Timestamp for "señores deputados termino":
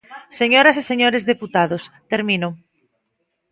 0.91-2.49